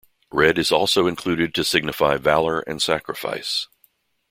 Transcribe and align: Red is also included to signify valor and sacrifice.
Red 0.31 0.57
is 0.57 0.71
also 0.71 1.05
included 1.05 1.53
to 1.53 1.63
signify 1.63 2.17
valor 2.17 2.61
and 2.61 2.81
sacrifice. 2.81 3.67